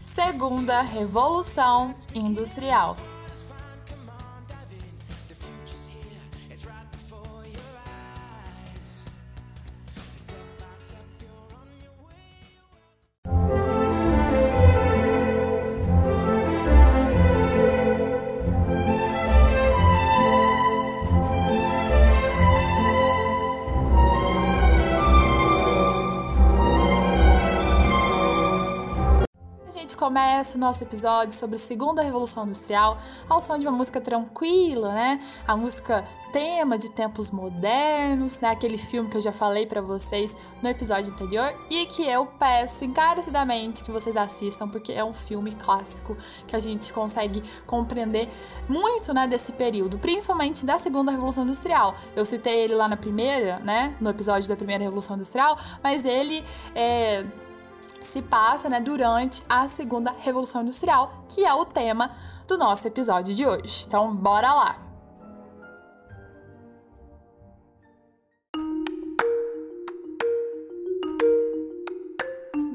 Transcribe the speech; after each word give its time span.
Segunda 0.00 0.80
Revolução 0.80 1.94
Industrial. 2.14 2.96
Começa 30.10 30.56
o 30.56 30.60
nosso 30.60 30.82
episódio 30.82 31.32
sobre 31.32 31.54
a 31.54 31.58
segunda 31.58 32.02
revolução 32.02 32.42
industrial 32.42 32.98
ao 33.28 33.40
som 33.40 33.56
de 33.56 33.64
uma 33.64 33.76
música 33.76 34.00
tranquila, 34.00 34.92
né? 34.92 35.20
A 35.46 35.56
música 35.56 36.04
tema 36.32 36.76
de 36.76 36.90
tempos 36.90 37.30
modernos, 37.30 38.40
né? 38.40 38.48
Aquele 38.50 38.76
filme 38.76 39.08
que 39.08 39.16
eu 39.16 39.20
já 39.20 39.30
falei 39.30 39.66
para 39.66 39.80
vocês 39.80 40.36
no 40.60 40.68
episódio 40.68 41.12
anterior 41.12 41.54
e 41.70 41.86
que 41.86 42.02
eu 42.02 42.26
peço 42.26 42.84
encarecidamente 42.84 43.84
que 43.84 43.92
vocês 43.92 44.16
assistam 44.16 44.68
porque 44.68 44.92
é 44.92 45.04
um 45.04 45.14
filme 45.14 45.52
clássico 45.52 46.16
que 46.44 46.56
a 46.56 46.60
gente 46.60 46.92
consegue 46.92 47.40
compreender 47.64 48.28
muito, 48.68 49.14
né, 49.14 49.28
desse 49.28 49.52
período, 49.52 49.96
principalmente 49.96 50.66
da 50.66 50.76
segunda 50.76 51.12
revolução 51.12 51.44
industrial. 51.44 51.94
Eu 52.16 52.24
citei 52.24 52.64
ele 52.64 52.74
lá 52.74 52.88
na 52.88 52.96
primeira, 52.96 53.60
né, 53.60 53.94
no 54.00 54.10
episódio 54.10 54.48
da 54.48 54.56
primeira 54.56 54.82
revolução 54.82 55.14
industrial, 55.14 55.56
mas 55.84 56.04
ele 56.04 56.44
é 56.74 57.24
se 58.00 58.22
passa 58.22 58.68
né, 58.68 58.80
durante 58.80 59.42
a 59.48 59.68
segunda 59.68 60.14
revolução 60.18 60.62
industrial, 60.62 61.22
que 61.26 61.44
é 61.44 61.52
o 61.54 61.64
tema 61.64 62.10
do 62.48 62.58
nosso 62.58 62.88
episódio 62.88 63.34
de 63.34 63.46
hoje. 63.46 63.84
Então, 63.86 64.14
bora 64.14 64.52
lá! 64.52 64.89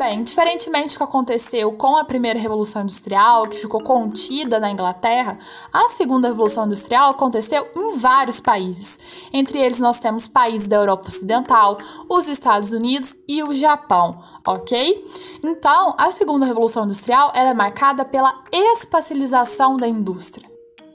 Bem, 0.07 0.21
diferentemente 0.21 0.93
do 0.93 0.97
que 0.97 1.03
aconteceu 1.03 1.71
com 1.71 1.97
a 1.97 2.03
primeira 2.03 2.37
Revolução 2.37 2.83
Industrial, 2.83 3.47
que 3.47 3.57
ficou 3.57 3.81
contida 3.81 4.59
na 4.59 4.69
Inglaterra, 4.69 5.35
a 5.73 5.89
segunda 5.89 6.27
Revolução 6.27 6.67
Industrial 6.67 7.09
aconteceu 7.09 7.67
em 7.75 7.97
vários 7.97 8.39
países. 8.39 8.99
Entre 9.33 9.57
eles, 9.57 9.79
nós 9.79 9.99
temos 9.99 10.27
países 10.27 10.67
da 10.67 10.75
Europa 10.75 11.07
Ocidental, 11.07 11.79
os 12.07 12.27
Estados 12.27 12.71
Unidos 12.71 13.17
e 13.27 13.41
o 13.41 13.51
Japão, 13.51 14.21
ok? 14.45 15.03
Então, 15.43 15.95
a 15.97 16.11
segunda 16.11 16.45
Revolução 16.45 16.83
Industrial 16.83 17.31
é 17.33 17.51
marcada 17.55 18.05
pela 18.05 18.43
espacialização 18.51 19.75
da 19.75 19.87
indústria. 19.87 20.47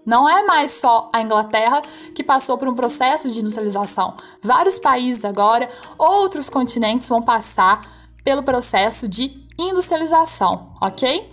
Não 0.06 0.28
é 0.28 0.44
mais 0.44 0.70
só 0.70 1.10
a 1.12 1.20
Inglaterra 1.20 1.82
que 2.14 2.22
passou 2.22 2.56
por 2.56 2.68
um 2.68 2.76
processo 2.76 3.28
de 3.28 3.40
industrialização. 3.40 4.14
Vários 4.40 4.78
países 4.78 5.24
agora, 5.24 5.66
outros 5.98 6.48
continentes 6.48 7.08
vão 7.08 7.20
passar 7.20 7.99
pelo 8.24 8.42
processo 8.42 9.08
de 9.08 9.46
industrialização, 9.58 10.72
ok? 10.80 11.28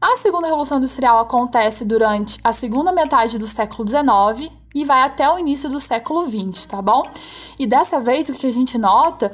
A 0.00 0.16
segunda 0.16 0.46
revolução 0.46 0.78
industrial 0.78 1.18
acontece 1.18 1.84
durante 1.84 2.38
a 2.42 2.52
segunda 2.52 2.92
metade 2.92 3.38
do 3.38 3.46
século 3.46 3.86
XIX 3.86 4.50
e 4.74 4.84
vai 4.84 5.02
até 5.02 5.30
o 5.30 5.38
início 5.38 5.70
do 5.70 5.78
século 5.78 6.26
XX, 6.26 6.66
tá 6.66 6.82
bom? 6.82 7.02
E 7.58 7.66
dessa 7.66 8.00
vez 8.00 8.28
o 8.28 8.34
que 8.34 8.46
a 8.46 8.52
gente 8.52 8.76
nota 8.78 9.30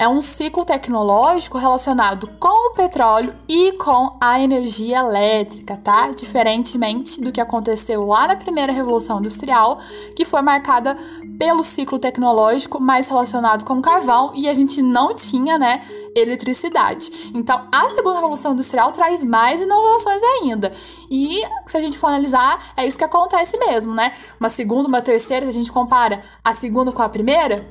é 0.00 0.08
um 0.08 0.22
ciclo 0.22 0.64
tecnológico 0.64 1.58
relacionado 1.58 2.26
com 2.40 2.70
o 2.70 2.74
petróleo 2.74 3.34
e 3.46 3.72
com 3.72 4.16
a 4.18 4.40
energia 4.40 5.00
elétrica, 5.00 5.76
tá? 5.76 6.10
Diferentemente 6.10 7.20
do 7.20 7.30
que 7.30 7.38
aconteceu 7.38 8.06
lá 8.06 8.26
na 8.26 8.34
primeira 8.34 8.72
revolução 8.72 9.18
industrial, 9.18 9.78
que 10.16 10.24
foi 10.24 10.40
marcada 10.40 10.96
pelo 11.38 11.62
ciclo 11.62 11.98
tecnológico 11.98 12.80
mais 12.80 13.08
relacionado 13.08 13.62
com 13.64 13.82
carvão 13.82 14.32
e 14.34 14.48
a 14.48 14.54
gente 14.54 14.80
não 14.80 15.14
tinha, 15.14 15.58
né, 15.58 15.82
eletricidade. 16.14 17.30
Então, 17.34 17.66
a 17.72 17.88
segunda 17.88 18.16
revolução 18.16 18.52
industrial 18.52 18.90
traz 18.92 19.24
mais 19.24 19.60
inovações 19.60 20.22
ainda. 20.22 20.72
E 21.10 21.42
se 21.66 21.76
a 21.76 21.80
gente 21.80 21.98
for 21.98 22.08
analisar, 22.08 22.72
é 22.76 22.86
isso 22.86 22.98
que 22.98 23.04
acontece 23.04 23.56
mesmo, 23.58 23.94
né? 23.94 24.12
Uma 24.38 24.48
segunda, 24.48 24.88
uma 24.88 25.02
terceira, 25.02 25.44
se 25.46 25.50
a 25.50 25.54
gente 25.54 25.72
compara 25.72 26.22
a 26.44 26.52
segunda 26.52 26.92
com 26.92 27.02
a 27.02 27.08
primeira, 27.08 27.68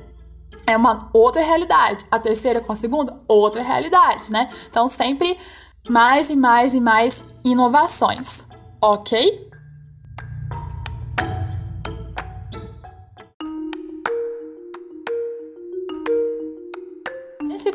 é 0.66 0.76
uma 0.76 1.10
outra 1.12 1.42
realidade. 1.42 2.06
A 2.10 2.18
terceira 2.18 2.60
com 2.60 2.72
a 2.72 2.76
segunda, 2.76 3.20
outra 3.28 3.62
realidade, 3.62 4.30
né? 4.30 4.48
Então, 4.68 4.88
sempre 4.88 5.36
mais 5.88 6.30
e 6.30 6.36
mais 6.36 6.74
e 6.74 6.80
mais 6.80 7.24
inovações, 7.44 8.44
ok? 8.80 9.49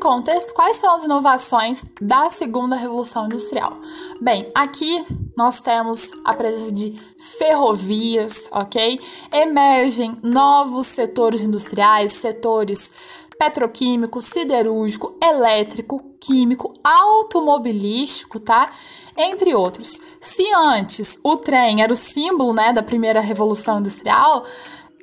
Contexto, 0.06 0.54
quais 0.54 0.78
são 0.78 0.94
as 0.94 1.04
inovações 1.04 1.84
da 2.00 2.30
segunda 2.30 2.76
revolução 2.76 3.26
industrial? 3.26 3.76
Bem, 4.22 4.52
aqui 4.54 5.04
nós 5.36 5.62
temos 5.62 6.12
a 6.24 6.32
presença 6.32 6.72
de 6.72 6.94
ferrovias, 7.18 8.48
ok? 8.52 9.00
Emergem 9.34 10.16
novos 10.22 10.86
setores 10.86 11.42
industriais, 11.42 12.12
setores 12.12 12.94
petroquímico, 13.40 14.22
siderúrgico, 14.22 15.18
elétrico, 15.20 16.00
químico, 16.22 16.74
automobilístico, 16.84 18.40
tá? 18.40 18.70
Entre 19.18 19.56
outros. 19.56 20.00
Se 20.22 20.46
antes 20.54 21.20
o 21.24 21.36
trem 21.38 21.82
era 21.82 21.92
o 21.92 21.96
símbolo, 21.96 22.54
né, 22.54 22.72
da 22.72 22.84
primeira 22.84 23.20
revolução 23.20 23.80
industrial, 23.80 24.46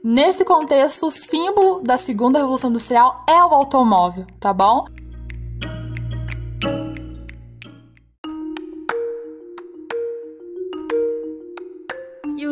nesse 0.02 0.44
contexto 0.44 1.06
o 1.06 1.10
símbolo 1.10 1.80
da 1.82 1.96
segunda 1.96 2.38
revolução 2.38 2.70
industrial 2.70 3.24
é 3.28 3.44
o 3.44 3.54
automóvel, 3.54 4.26
tá 4.40 4.52
bom? 4.52 4.84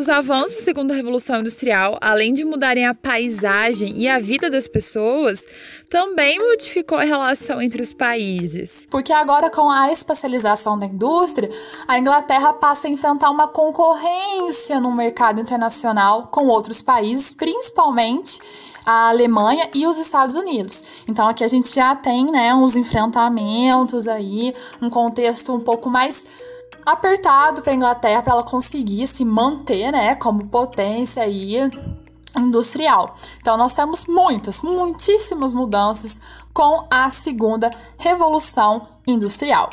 Os 0.01 0.09
avanços 0.09 0.55
da 0.55 0.61
segunda 0.63 0.95
revolução 0.95 1.39
industrial, 1.39 1.95
além 2.01 2.33
de 2.33 2.43
mudarem 2.43 2.87
a 2.87 2.93
paisagem 2.95 3.99
e 3.99 4.07
a 4.07 4.17
vida 4.17 4.49
das 4.49 4.67
pessoas, 4.67 5.45
também 5.87 6.39
modificou 6.39 6.97
a 6.97 7.03
relação 7.03 7.61
entre 7.61 7.83
os 7.83 7.93
países. 7.93 8.87
Porque 8.89 9.13
agora 9.13 9.51
com 9.51 9.69
a 9.69 9.91
espacialização 9.91 10.77
da 10.77 10.87
indústria, 10.87 11.49
a 11.87 11.99
Inglaterra 11.99 12.51
passa 12.53 12.87
a 12.87 12.89
enfrentar 12.89 13.29
uma 13.29 13.47
concorrência 13.47 14.79
no 14.79 14.91
mercado 14.91 15.39
internacional 15.39 16.29
com 16.31 16.47
outros 16.47 16.81
países, 16.81 17.31
principalmente 17.31 18.39
a 18.83 19.09
Alemanha 19.09 19.69
e 19.71 19.85
os 19.85 19.99
Estados 19.99 20.35
Unidos. 20.35 21.03
Então 21.07 21.27
aqui 21.27 21.43
a 21.43 21.47
gente 21.47 21.73
já 21.73 21.95
tem, 21.95 22.31
né, 22.31 22.55
uns 22.55 22.75
enfrentamentos 22.75 24.07
aí, 24.07 24.51
um 24.81 24.89
contexto 24.89 25.53
um 25.53 25.59
pouco 25.59 25.91
mais 25.91 26.25
apertado 26.85 27.61
para 27.61 27.71
a 27.71 27.75
Inglaterra 27.75 28.21
para 28.21 28.33
ela 28.33 28.43
conseguir 28.43 29.07
se 29.07 29.23
manter, 29.23 29.91
né, 29.91 30.15
como 30.15 30.47
potência 30.47 31.23
aí 31.23 31.57
industrial. 32.37 33.15
Então 33.39 33.57
nós 33.57 33.73
temos 33.73 34.05
muitas, 34.05 34.61
muitíssimas 34.61 35.53
mudanças 35.53 36.21
com 36.53 36.87
a 36.89 37.09
segunda 37.09 37.69
revolução 37.97 38.81
industrial. 39.05 39.69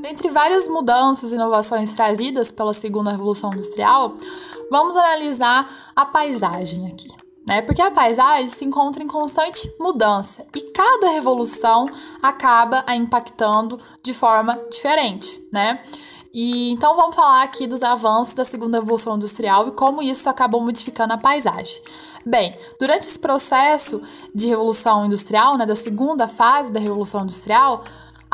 Dentre 0.00 0.28
várias 0.28 0.68
mudanças 0.68 1.32
e 1.32 1.34
inovações 1.34 1.94
trazidas 1.94 2.50
pela 2.50 2.74
segunda 2.74 3.10
revolução 3.10 3.52
industrial, 3.52 4.14
vamos 4.70 4.94
analisar 4.96 5.66
a 5.96 6.04
paisagem 6.04 6.86
aqui 6.86 7.23
né? 7.46 7.62
Porque 7.62 7.82
a 7.82 7.90
paisagem 7.90 8.48
se 8.48 8.64
encontra 8.64 9.02
em 9.02 9.06
constante 9.06 9.70
mudança 9.78 10.46
e 10.54 10.60
cada 10.72 11.10
revolução 11.10 11.88
acaba 12.22 12.82
a 12.86 12.96
impactando 12.96 13.78
de 14.02 14.14
forma 14.14 14.58
diferente, 14.70 15.40
né? 15.52 15.80
E 16.32 16.72
então 16.72 16.96
vamos 16.96 17.14
falar 17.14 17.44
aqui 17.44 17.64
dos 17.64 17.84
avanços 17.84 18.34
da 18.34 18.44
segunda 18.44 18.78
revolução 18.78 19.14
industrial 19.14 19.68
e 19.68 19.70
como 19.70 20.02
isso 20.02 20.28
acabou 20.28 20.60
modificando 20.60 21.12
a 21.12 21.18
paisagem. 21.18 21.80
Bem, 22.26 22.56
durante 22.80 23.06
esse 23.06 23.18
processo 23.18 24.02
de 24.34 24.48
revolução 24.48 25.06
industrial, 25.06 25.56
né, 25.56 25.64
da 25.64 25.76
segunda 25.76 26.26
fase 26.26 26.72
da 26.72 26.80
revolução 26.80 27.22
industrial, 27.22 27.84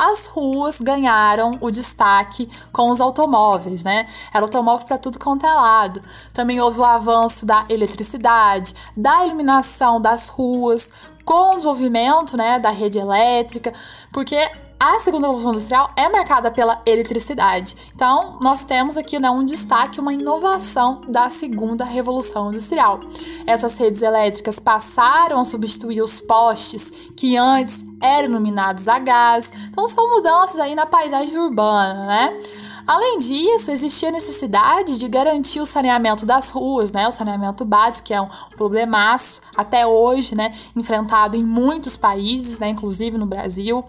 as 0.01 0.25
ruas 0.25 0.81
ganharam 0.81 1.59
o 1.61 1.69
destaque 1.69 2.49
com 2.73 2.89
os 2.89 2.99
automóveis, 2.99 3.83
né? 3.83 4.07
Era 4.33 4.43
automóvel 4.43 4.87
para 4.87 4.97
tudo 4.97 5.19
quanto 5.19 5.45
é 5.45 5.53
lado. 5.53 6.01
Também 6.33 6.59
houve 6.59 6.79
o 6.79 6.83
avanço 6.83 7.45
da 7.45 7.65
eletricidade, 7.69 8.73
da 8.97 9.23
iluminação 9.23 10.01
das 10.01 10.27
ruas, 10.27 10.91
com 11.23 11.51
o 11.51 11.55
desenvolvimento, 11.55 12.35
né, 12.35 12.57
da 12.57 12.71
rede 12.71 12.97
elétrica, 12.97 13.71
porque 14.11 14.49
a 14.83 14.97
segunda 14.97 15.27
revolução 15.27 15.51
industrial 15.51 15.91
é 15.95 16.09
marcada 16.09 16.49
pela 16.49 16.81
eletricidade. 16.87 17.75
Então, 17.93 18.39
nós 18.41 18.65
temos 18.65 18.97
aqui 18.97 19.19
né, 19.19 19.29
um 19.29 19.45
destaque, 19.45 19.99
uma 19.99 20.11
inovação 20.11 21.03
da 21.07 21.29
segunda 21.29 21.85
revolução 21.85 22.49
industrial. 22.49 22.99
Essas 23.45 23.77
redes 23.77 24.01
elétricas 24.01 24.59
passaram 24.59 25.39
a 25.39 25.45
substituir 25.45 26.01
os 26.01 26.19
postes 26.19 27.11
que 27.15 27.37
antes 27.37 27.85
eram 28.01 28.29
iluminados 28.29 28.87
a 28.87 28.97
gás. 28.97 29.53
Então, 29.69 29.87
são 29.87 30.15
mudanças 30.15 30.57
aí 30.57 30.73
na 30.73 30.87
paisagem 30.87 31.37
urbana, 31.37 32.07
né? 32.07 32.33
Além 32.87 33.19
disso, 33.19 33.69
existia 33.69 34.09
necessidade 34.09 34.97
de 34.97 35.07
garantir 35.07 35.59
o 35.59 35.65
saneamento 35.67 36.25
das 36.25 36.49
ruas, 36.49 36.91
né? 36.91 37.07
O 37.07 37.11
saneamento 37.11 37.63
básico, 37.63 38.07
que 38.07 38.15
é 38.15 38.19
um 38.19 38.27
problemaço 38.57 39.41
até 39.55 39.85
hoje, 39.85 40.33
né? 40.33 40.51
Enfrentado 40.75 41.37
em 41.37 41.43
muitos 41.43 41.95
países, 41.95 42.59
né? 42.59 42.69
Inclusive 42.69 43.19
no 43.19 43.27
Brasil 43.27 43.85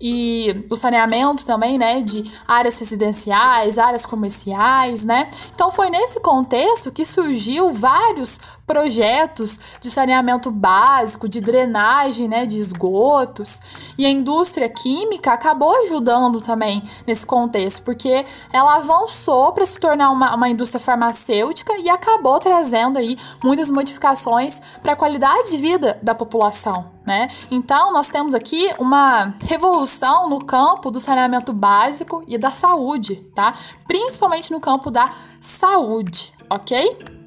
e 0.00 0.64
o 0.70 0.76
saneamento 0.76 1.44
também, 1.44 1.76
né, 1.76 2.00
de 2.02 2.22
áreas 2.46 2.78
residenciais, 2.78 3.78
áreas 3.78 4.06
comerciais, 4.06 5.04
né? 5.04 5.28
Então 5.52 5.70
foi 5.70 5.90
nesse 5.90 6.20
contexto 6.20 6.92
que 6.92 7.04
surgiu 7.04 7.72
vários 7.72 8.38
projetos 8.66 9.58
de 9.80 9.90
saneamento 9.90 10.50
básico, 10.50 11.28
de 11.28 11.40
drenagem, 11.40 12.28
né, 12.28 12.46
de 12.46 12.58
esgotos. 12.58 13.60
E 13.96 14.06
a 14.06 14.10
indústria 14.10 14.68
química 14.68 15.32
acabou 15.32 15.74
ajudando 15.82 16.40
também 16.40 16.82
nesse 17.06 17.26
contexto, 17.26 17.82
porque 17.82 18.24
ela 18.52 18.76
avançou 18.76 19.52
para 19.52 19.66
se 19.66 19.80
tornar 19.80 20.10
uma, 20.10 20.34
uma 20.34 20.48
indústria 20.48 20.80
farmacêutica 20.80 21.76
e 21.78 21.88
acabou 21.88 22.38
trazendo 22.38 22.98
aí 22.98 23.16
muitas 23.42 23.70
modificações 23.70 24.60
para 24.80 24.92
a 24.92 24.96
qualidade 24.96 25.50
de 25.50 25.56
vida 25.56 25.98
da 26.02 26.14
população. 26.14 26.97
Né? 27.08 27.26
Então, 27.50 27.90
nós 27.90 28.10
temos 28.10 28.34
aqui 28.34 28.70
uma 28.78 29.32
revolução 29.44 30.28
no 30.28 30.44
campo 30.44 30.90
do 30.90 31.00
saneamento 31.00 31.54
básico 31.54 32.22
e 32.26 32.36
da 32.36 32.50
saúde, 32.50 33.16
tá? 33.34 33.54
Principalmente 33.86 34.50
no 34.52 34.60
campo 34.60 34.90
da 34.90 35.08
saúde, 35.40 36.34
ok? 36.50 37.17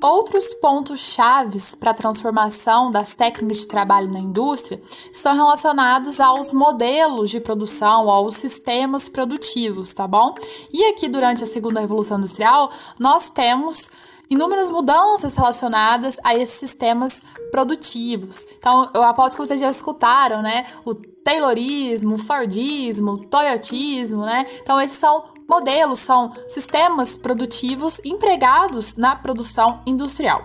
Outros 0.00 0.54
pontos 0.54 1.00
chaves 1.00 1.74
para 1.74 1.90
a 1.90 1.94
transformação 1.94 2.88
das 2.88 3.14
técnicas 3.14 3.58
de 3.58 3.66
trabalho 3.66 4.12
na 4.12 4.20
indústria 4.20 4.80
são 5.12 5.34
relacionados 5.34 6.20
aos 6.20 6.52
modelos 6.52 7.30
de 7.30 7.40
produção, 7.40 8.08
aos 8.08 8.36
sistemas 8.36 9.08
produtivos, 9.08 9.92
tá 9.92 10.06
bom? 10.06 10.36
E 10.72 10.84
aqui 10.84 11.08
durante 11.08 11.42
a 11.42 11.46
segunda 11.48 11.80
revolução 11.80 12.18
industrial, 12.18 12.70
nós 13.00 13.28
temos 13.28 13.90
inúmeras 14.30 14.70
mudanças 14.70 15.34
relacionadas 15.34 16.18
a 16.22 16.36
esses 16.36 16.60
sistemas 16.60 17.24
produtivos. 17.50 18.46
Então, 18.56 18.88
eu 18.94 19.02
aposto 19.02 19.36
que 19.36 19.46
vocês 19.46 19.58
já 19.60 19.70
escutaram, 19.70 20.42
né? 20.42 20.64
O 20.84 20.94
Taylorismo, 20.94 22.18
Fordismo, 22.18 23.18
Toyotismo, 23.26 24.24
né? 24.24 24.46
Então, 24.60 24.80
esses 24.80 24.98
são 24.98 25.24
modelos, 25.48 26.00
são 26.00 26.32
sistemas 26.46 27.16
produtivos 27.16 28.00
empregados 28.04 28.96
na 28.96 29.16
produção 29.16 29.80
industrial. 29.86 30.42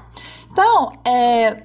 Então, 0.50 0.94
é, 1.06 1.64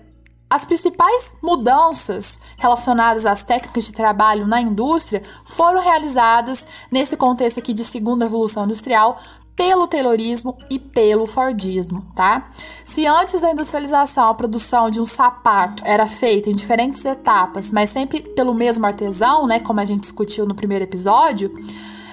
as 0.50 0.64
principais 0.64 1.34
mudanças 1.42 2.40
relacionadas 2.58 3.26
às 3.26 3.42
técnicas 3.42 3.84
de 3.84 3.92
trabalho 3.92 4.46
na 4.46 4.60
indústria 4.60 5.22
foram 5.44 5.80
realizadas 5.80 6.66
nesse 6.90 7.16
contexto 7.16 7.58
aqui 7.58 7.72
de 7.72 7.84
segunda 7.84 8.24
revolução 8.24 8.64
industrial 8.64 9.18
pelo 9.54 9.88
Taylorismo 9.88 10.56
e 10.70 10.78
pelo 10.78 11.26
Fordismo, 11.26 12.06
tá? 12.14 12.48
Se 12.84 13.04
antes 13.06 13.40
da 13.40 13.50
industrialização 13.50 14.28
a 14.28 14.34
produção 14.34 14.88
de 14.88 15.00
um 15.00 15.04
sapato 15.04 15.82
era 15.84 16.06
feita 16.06 16.48
em 16.48 16.54
diferentes 16.54 17.04
etapas, 17.04 17.72
mas 17.72 17.90
sempre 17.90 18.22
pelo 18.22 18.54
mesmo 18.54 18.86
artesão, 18.86 19.48
né, 19.48 19.58
como 19.58 19.80
a 19.80 19.84
gente 19.84 20.02
discutiu 20.02 20.46
no 20.46 20.54
primeiro 20.54 20.84
episódio, 20.84 21.52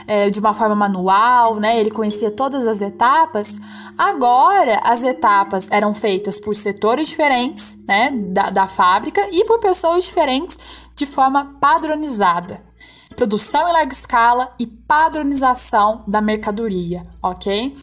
é, 0.07 0.29
de 0.29 0.39
uma 0.39 0.53
forma 0.53 0.75
manual, 0.75 1.55
né? 1.55 1.79
Ele 1.79 1.91
conhecia 1.91 2.31
todas 2.31 2.65
as 2.67 2.81
etapas. 2.81 3.59
Agora, 3.97 4.79
as 4.83 5.03
etapas 5.03 5.69
eram 5.71 5.93
feitas 5.93 6.39
por 6.39 6.55
setores 6.55 7.07
diferentes, 7.07 7.83
né, 7.87 8.11
da, 8.11 8.49
da 8.49 8.67
fábrica 8.67 9.21
e 9.31 9.45
por 9.45 9.59
pessoas 9.59 10.03
diferentes 10.03 10.89
de 10.95 11.05
forma 11.05 11.55
padronizada 11.59 12.63
produção 13.15 13.67
em 13.67 13.71
larga 13.71 13.93
escala 13.93 14.53
e 14.59 14.67
padronização 14.67 16.03
da 16.05 16.21
mercadoria, 16.21 17.05
ok? 17.23 17.73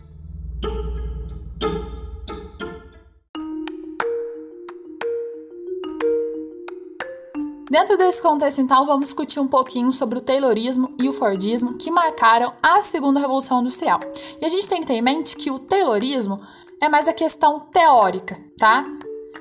Dentro 7.72 7.96
desse 7.96 8.20
contexto, 8.20 8.60
então, 8.60 8.84
vamos 8.84 9.08
discutir 9.08 9.40
um 9.40 9.48
pouquinho 9.48 9.94
sobre 9.94 10.18
o 10.18 10.20
Taylorismo 10.20 10.94
e 10.98 11.08
o 11.08 11.12
Fordismo 11.12 11.78
que 11.78 11.90
marcaram 11.90 12.52
a 12.62 12.82
segunda 12.82 13.18
revolução 13.18 13.62
industrial. 13.62 13.98
E 14.38 14.44
a 14.44 14.48
gente 14.50 14.68
tem 14.68 14.82
que 14.82 14.86
ter 14.86 14.92
em 14.92 15.00
mente 15.00 15.34
que 15.38 15.50
o 15.50 15.58
Taylorismo 15.58 16.38
é 16.78 16.90
mais 16.90 17.08
a 17.08 17.14
questão 17.14 17.58
teórica, 17.58 18.38
tá? 18.58 18.84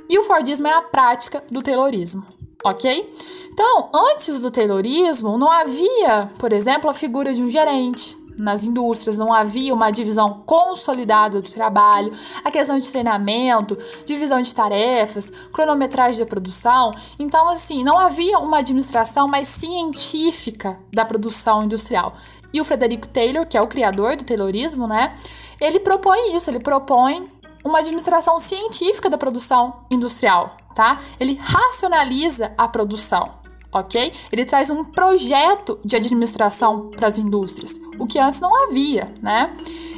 E 0.07 0.17
o 0.17 0.23
Fordismo 0.23 0.65
é 0.65 0.71
a 0.71 0.81
prática 0.81 1.43
do 1.51 1.61
Taylorismo, 1.61 2.25
ok? 2.63 3.13
Então, 3.51 3.89
antes 3.93 4.39
do 4.39 4.49
Taylorismo, 4.49 5.37
não 5.37 5.51
havia, 5.51 6.31
por 6.39 6.53
exemplo, 6.53 6.89
a 6.89 6.93
figura 6.93 7.33
de 7.33 7.43
um 7.43 7.49
gerente 7.49 8.17
nas 8.41 8.63
indústrias, 8.63 9.17
não 9.17 9.31
havia 9.31 9.73
uma 9.73 9.91
divisão 9.91 10.41
consolidada 10.45 11.41
do 11.41 11.49
trabalho, 11.49 12.11
a 12.43 12.49
questão 12.49 12.77
de 12.77 12.89
treinamento, 12.89 13.77
divisão 14.05 14.41
de 14.41 14.53
tarefas, 14.53 15.31
cronometragem 15.53 16.19
da 16.19 16.25
produção. 16.25 16.93
Então, 17.19 17.47
assim, 17.47 17.83
não 17.83 17.97
havia 17.97 18.39
uma 18.39 18.57
administração 18.57 19.27
mais 19.27 19.47
científica 19.47 20.79
da 20.91 21.05
produção 21.05 21.63
industrial. 21.63 22.15
E 22.51 22.59
o 22.59 22.65
Frederico 22.65 23.07
Taylor, 23.07 23.45
que 23.45 23.57
é 23.57 23.61
o 23.61 23.67
criador 23.67 24.15
do 24.15 24.25
Taylorismo, 24.25 24.87
né, 24.87 25.13
ele 25.59 25.79
propõe 25.79 26.35
isso, 26.35 26.49
ele 26.49 26.59
propõe 26.59 27.29
uma 27.63 27.79
administração 27.79 28.39
científica 28.39 29.09
da 29.09 29.17
produção 29.17 29.85
industrial, 29.89 30.57
tá? 30.75 30.99
Ele 31.19 31.35
racionaliza 31.35 32.53
a 32.57 32.67
produção 32.67 33.40
ok? 33.71 34.13
Ele 34.31 34.45
traz 34.45 34.69
um 34.69 34.83
projeto 34.83 35.79
de 35.83 35.95
administração 35.95 36.89
para 36.89 37.07
as 37.07 37.17
indústrias, 37.17 37.79
o 37.97 38.05
que 38.05 38.19
antes 38.19 38.41
não 38.41 38.63
havia, 38.63 39.13
né? 39.21 39.53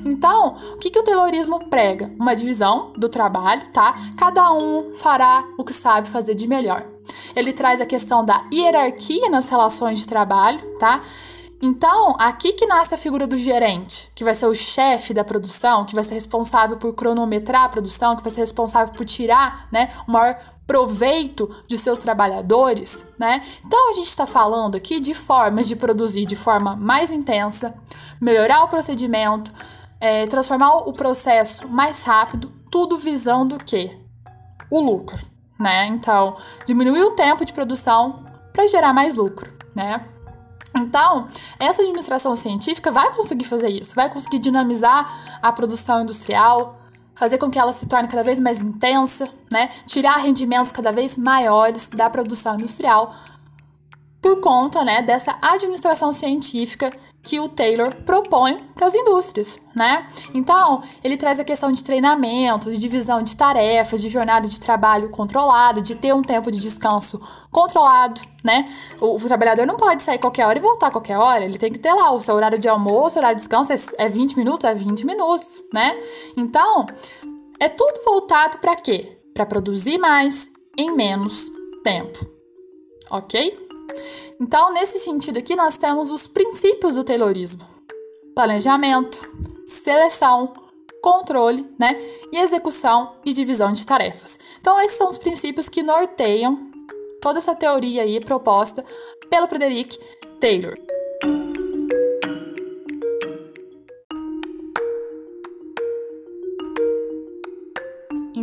Então, 0.05 0.55
o 0.73 0.77
que, 0.77 0.89
que 0.89 0.99
o 0.99 1.03
Taylorismo 1.03 1.69
prega? 1.69 2.11
Uma 2.19 2.35
divisão 2.35 2.91
do 2.97 3.07
trabalho, 3.07 3.65
tá? 3.71 3.95
Cada 4.17 4.51
um 4.51 4.93
fará 4.93 5.45
o 5.57 5.63
que 5.63 5.73
sabe 5.73 6.09
fazer 6.09 6.35
de 6.35 6.47
melhor. 6.47 6.85
Ele 7.35 7.53
traz 7.53 7.79
a 7.79 7.85
questão 7.85 8.23
da 8.23 8.45
hierarquia 8.53 9.29
nas 9.29 9.47
relações 9.47 9.99
de 9.99 10.07
trabalho, 10.07 10.59
tá? 10.77 11.01
Então, 11.65 12.17
aqui 12.19 12.51
que 12.51 12.65
nasce 12.65 12.93
a 12.93 12.97
figura 12.97 13.25
do 13.25 13.37
gerente, 13.37 14.11
que 14.13 14.23
vai 14.25 14.35
ser 14.35 14.47
o 14.47 14.53
chefe 14.53 15.13
da 15.13 15.23
produção, 15.23 15.85
que 15.85 15.95
vai 15.95 16.03
ser 16.03 16.15
responsável 16.15 16.75
por 16.75 16.93
cronometrar 16.93 17.63
a 17.63 17.69
produção, 17.69 18.17
que 18.17 18.21
vai 18.21 18.31
ser 18.33 18.41
responsável 18.41 18.93
por 18.93 19.05
tirar 19.05 19.69
né, 19.71 19.87
o 20.05 20.11
maior 20.11 20.37
proveito 20.65 21.49
de 21.67 21.77
seus 21.77 21.99
trabalhadores, 21.99 23.05
né? 23.19 23.43
Então 23.65 23.89
a 23.89 23.93
gente 23.93 24.07
está 24.07 24.25
falando 24.25 24.75
aqui 24.75 24.99
de 24.99 25.13
formas 25.13 25.67
de 25.67 25.75
produzir 25.75 26.25
de 26.25 26.35
forma 26.35 26.75
mais 26.75 27.11
intensa, 27.11 27.73
melhorar 28.21 28.63
o 28.63 28.69
procedimento, 28.69 29.51
é, 29.99 30.25
transformar 30.27 30.77
o 30.87 30.93
processo 30.93 31.67
mais 31.67 32.03
rápido, 32.03 32.51
tudo 32.71 32.97
visando 32.97 33.55
o 33.55 33.63
quê? 33.63 33.97
O 34.69 34.79
lucro, 34.79 35.19
né? 35.59 35.87
Então, 35.87 36.35
diminuir 36.65 37.03
o 37.03 37.11
tempo 37.11 37.45
de 37.45 37.53
produção 37.53 38.25
para 38.51 38.67
gerar 38.67 38.93
mais 38.93 39.15
lucro, 39.15 39.51
né? 39.75 40.05
Então, 40.75 41.27
essa 41.59 41.81
administração 41.81 42.35
científica 42.35 42.91
vai 42.91 43.13
conseguir 43.13 43.45
fazer 43.45 43.69
isso, 43.69 43.93
vai 43.93 44.09
conseguir 44.09 44.39
dinamizar 44.39 45.39
a 45.41 45.51
produção 45.51 46.01
industrial, 46.01 46.79
fazer 47.15 47.37
com 47.37 47.49
que 47.49 47.59
ela 47.59 47.71
se 47.71 47.87
torne 47.87 48.07
cada 48.07 48.23
vez 48.23 48.39
mais 48.39 48.61
intensa, 48.61 49.29
né? 49.51 49.69
Tirar 49.85 50.17
rendimentos 50.17 50.71
cada 50.71 50.91
vez 50.91 51.17
maiores 51.17 51.89
da 51.89 52.09
produção 52.09 52.55
industrial 52.55 53.13
por 54.21 54.39
conta, 54.39 54.85
né, 54.85 55.01
dessa 55.01 55.37
administração 55.41 56.13
científica 56.13 56.89
que 57.23 57.39
o 57.39 57.47
Taylor 57.47 57.95
propõe 58.03 58.61
para 58.75 58.85
as 58.85 58.93
indústrias, 58.93 59.57
né? 59.73 60.05
Então, 60.33 60.83
ele 61.01 61.15
traz 61.15 61.39
a 61.39 61.43
questão 61.45 61.71
de 61.71 61.81
treinamento, 61.81 62.69
de 62.69 62.77
divisão 62.77 63.23
de 63.23 63.33
tarefas, 63.33 64.01
de 64.01 64.09
jornada 64.09 64.45
de 64.45 64.59
trabalho 64.59 65.09
controlada, 65.09 65.81
de 65.81 65.95
ter 65.95 66.13
um 66.13 66.21
tempo 66.21 66.51
de 66.51 66.59
descanso 66.59 67.21
controlado, 67.49 68.19
né? 68.43 68.69
O, 68.99 69.15
o, 69.15 69.19
trabalhador 69.19 69.65
não 69.65 69.77
pode 69.77 70.03
sair 70.03 70.17
qualquer 70.17 70.45
hora 70.45 70.59
e 70.59 70.61
voltar 70.61 70.91
qualquer 70.91 71.17
hora, 71.17 71.45
ele 71.45 71.57
tem 71.57 71.71
que 71.71 71.79
ter 71.79 71.93
lá 71.93 72.11
o 72.11 72.19
seu 72.19 72.35
horário 72.35 72.59
de 72.59 72.67
almoço, 72.67 73.17
horário 73.17 73.37
de 73.37 73.41
descanso 73.41 73.71
é, 73.71 74.05
é 74.05 74.09
20 74.09 74.35
minutos, 74.35 74.65
é 74.65 74.75
20 74.75 75.05
minutos, 75.05 75.63
né? 75.73 75.97
Então, 76.35 76.85
é 77.57 77.69
tudo 77.69 78.03
voltado 78.03 78.57
para 78.57 78.75
quê? 78.75 79.17
Para 79.33 79.45
produzir 79.45 79.97
mais 79.97 80.51
em 80.77 80.91
menos 80.91 81.49
tempo. 81.85 82.19
OK? 83.09 83.63
Então, 84.39 84.73
nesse 84.73 84.99
sentido 84.99 85.39
aqui, 85.39 85.55
nós 85.55 85.77
temos 85.77 86.09
os 86.11 86.27
princípios 86.27 86.95
do 86.95 87.03
Taylorismo: 87.03 87.65
planejamento, 88.35 89.27
seleção, 89.65 90.53
controle, 91.03 91.69
né, 91.77 91.99
e 92.31 92.39
execução 92.39 93.13
e 93.25 93.33
divisão 93.33 93.73
de 93.73 93.85
tarefas. 93.85 94.39
Então 94.61 94.79
esses 94.79 94.97
são 94.97 95.09
os 95.09 95.17
princípios 95.17 95.67
que 95.67 95.83
norteiam 95.83 96.71
toda 97.21 97.39
essa 97.39 97.53
teoria 97.53 98.03
aí 98.03 98.21
proposta 98.21 98.85
pelo 99.29 99.47
Frederick 99.47 99.99
Taylor. 100.39 100.77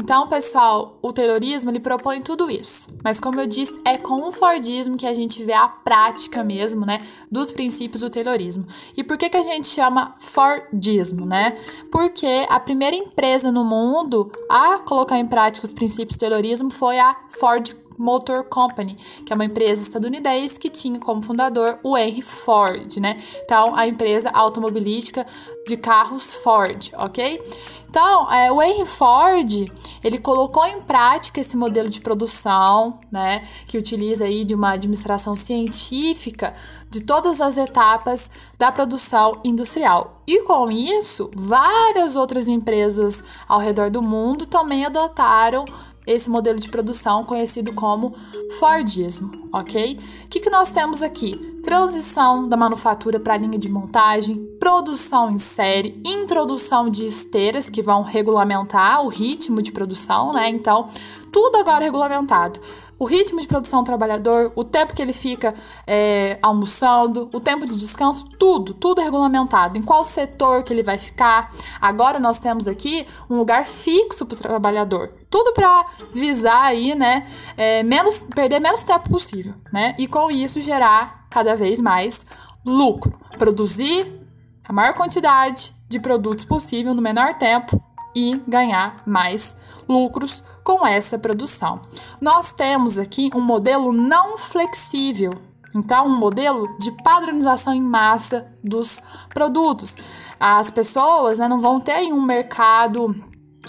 Então, 0.01 0.27
pessoal, 0.27 0.99
o 1.03 1.13
Taylorismo 1.13 1.71
ele 1.71 1.79
propõe 1.79 2.23
tudo 2.23 2.51
isso. 2.51 2.89
Mas 3.05 3.21
como 3.21 3.39
eu 3.39 3.47
disse, 3.47 3.79
é 3.85 3.99
com 3.99 4.27
o 4.27 4.33
Fordismo 4.33 4.97
que 4.97 5.07
a 5.07 5.13
gente 5.13 5.45
vê 5.45 5.53
a 5.53 5.69
prática 5.69 6.43
mesmo, 6.43 6.87
né, 6.87 7.01
dos 7.31 7.53
princípios 7.53 8.01
do 8.01 8.09
Taylorismo. 8.09 8.67
E 8.97 9.05
por 9.05 9.19
que 9.19 9.29
que 9.29 9.37
a 9.37 9.43
gente 9.43 9.67
chama 9.67 10.15
Fordismo, 10.19 11.27
né? 11.27 11.55
Porque 11.93 12.47
a 12.49 12.59
primeira 12.59 12.97
empresa 12.97 13.53
no 13.53 13.63
mundo 13.63 14.33
a 14.49 14.79
colocar 14.79 15.19
em 15.19 15.27
prática 15.27 15.67
os 15.67 15.73
princípios 15.73 16.17
do 16.17 16.21
Taylorismo 16.21 16.71
foi 16.71 16.99
a 16.99 17.15
Ford 17.29 17.77
Motor 17.99 18.45
Company, 18.45 18.97
que 19.27 19.33
é 19.33 19.35
uma 19.35 19.45
empresa 19.45 19.83
estadunidense 19.83 20.59
que 20.59 20.71
tinha 20.71 20.99
como 20.99 21.21
fundador 21.21 21.79
o 21.83 21.99
Henry 21.99 22.23
Ford, 22.23 22.97
né? 22.97 23.19
Então, 23.45 23.77
a 23.77 23.87
empresa 23.87 24.31
automobilística 24.31 25.27
de 25.67 25.77
carros 25.77 26.33
Ford, 26.33 26.91
ok? 26.97 27.43
Então, 27.91 28.33
é, 28.33 28.53
o 28.53 28.63
Henry 28.63 28.87
Ford, 28.87 29.69
ele 30.05 30.17
colocou 30.17 30.65
em 30.65 30.81
prática 30.81 31.41
esse 31.41 31.57
modelo 31.57 31.89
de 31.89 32.01
produção, 32.01 33.01
né, 33.11 33.43
que 33.67 33.77
utiliza 33.77 34.27
aí 34.27 34.45
de 34.45 34.55
uma 34.55 34.71
administração 34.71 35.35
científica 35.35 36.55
de 36.89 37.03
todas 37.03 37.41
as 37.41 37.57
etapas 37.57 38.31
da 38.57 38.71
produção 38.71 39.41
industrial. 39.43 40.23
E 40.25 40.43
com 40.45 40.71
isso, 40.71 41.33
várias 41.35 42.15
outras 42.15 42.47
empresas 42.47 43.25
ao 43.49 43.59
redor 43.59 43.91
do 43.91 44.01
mundo 44.01 44.47
também 44.47 44.87
adotaram 44.87 45.65
esse 46.13 46.29
modelo 46.29 46.59
de 46.59 46.69
produção 46.69 47.25
conhecido 47.25 47.73
como 47.73 48.15
Fordismo, 48.59 49.49
ok? 49.53 49.99
O 50.25 50.29
que, 50.29 50.41
que 50.41 50.51
nós 50.51 50.71
temos 50.71 51.03
aqui? 51.03 51.37
Transição 51.63 52.49
da 52.49 52.57
manufatura 52.57 53.21
para 53.21 53.35
a 53.35 53.37
linha 53.37 53.59
de 53.59 53.71
montagem, 53.71 54.37
produção 54.59 55.31
em 55.31 55.39
série, 55.39 56.01
introdução 56.05 56.89
de 56.89 57.07
esteiras 57.07 57.69
que 57.69 57.83
vão 57.83 58.03
regulamentar 58.03 59.05
o 59.05 59.09
ritmo 59.09 59.63
de 59.63 59.73
produção, 59.73 60.33
né? 60.33 60.49
Então, 60.49 60.87
tudo 61.31 61.57
agora 61.59 61.85
regulamentado 61.85 62.61
o 63.01 63.07
ritmo 63.07 63.41
de 63.41 63.47
produção 63.47 63.83
do 63.83 63.87
trabalhador, 63.87 64.53
o 64.55 64.63
tempo 64.63 64.93
que 64.93 65.01
ele 65.01 65.15
fica 65.15 65.55
é, 65.87 66.39
almoçando, 66.43 67.31
o 67.33 67.41
tempo 67.41 67.67
de 67.67 67.75
descanso, 67.75 68.29
tudo, 68.39 68.75
tudo 68.75 69.01
é 69.01 69.05
regulamentado. 69.05 69.79
Em 69.79 69.83
qual 69.83 70.05
setor 70.05 70.63
que 70.63 70.71
ele 70.71 70.83
vai 70.83 70.99
ficar. 70.99 71.51
Agora 71.81 72.19
nós 72.19 72.39
temos 72.39 72.69
aqui 72.69 73.07
um 73.31 73.39
lugar 73.39 73.65
fixo 73.65 74.27
para 74.27 74.37
o 74.37 74.39
trabalhador. 74.39 75.20
Tudo 75.31 75.53
para 75.53 75.87
visar 76.13 76.63
aí, 76.63 76.95
né, 76.95 77.27
é, 77.57 77.83
menos, 77.83 78.29
perder 78.35 78.61
menos 78.61 78.83
tempo 78.83 79.09
possível, 79.09 79.55
né? 79.73 79.95
E 79.97 80.09
com 80.09 80.31
isso 80.31 80.61
gerar 80.61 81.27
cada 81.31 81.55
vez 81.55 81.81
mais 81.81 82.27
lucro. 82.67 83.19
Produzir 83.39 84.21
a 84.69 84.73
maior 84.73 84.95
quantidade 84.95 85.73
de 85.89 86.01
produtos 86.01 86.45
possível 86.45 86.95
no 86.95 87.03
menor 87.03 87.35
tempo 87.35 87.81
e 88.15 88.43
ganhar 88.47 89.03
mais 89.07 89.57
lucros 89.89 90.43
com 90.65 90.87
essa 90.87 91.19
produção. 91.19 91.81
Nós 92.21 92.53
temos 92.53 92.99
aqui 92.99 93.31
um 93.35 93.41
modelo 93.41 93.93
não 93.93 94.37
flexível, 94.39 95.35
então 95.75 96.07
um 96.07 96.17
modelo 96.17 96.77
de 96.79 96.91
padronização 97.03 97.73
em 97.73 97.81
massa 97.81 98.53
dos 98.63 99.01
produtos. 99.33 99.97
As 100.39 100.71
pessoas 100.71 101.39
né, 101.39 101.49
não 101.49 101.61
vão 101.61 101.81
ter 101.81 102.13
um 102.13 102.23
mercado, 102.23 103.15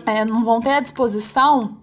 é, 0.06 0.26
não 0.26 0.44
vão 0.44 0.60
ter 0.60 0.72
à 0.72 0.80
disposição 0.80 1.78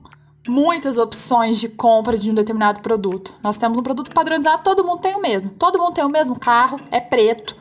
muitas 0.48 0.96
opções 0.96 1.60
de 1.60 1.68
compra 1.68 2.16
de 2.16 2.30
um 2.30 2.34
determinado 2.34 2.80
produto. 2.80 3.34
Nós 3.42 3.58
temos 3.58 3.76
um 3.76 3.82
produto 3.82 4.10
padronizado, 4.10 4.62
todo 4.62 4.84
mundo 4.84 5.02
tem 5.02 5.14
o 5.14 5.20
mesmo. 5.20 5.50
Todo 5.52 5.78
mundo 5.78 5.94
tem 5.94 6.04
o 6.04 6.08
mesmo 6.08 6.38
carro, 6.38 6.80
é 6.90 6.98
preto, 6.98 7.54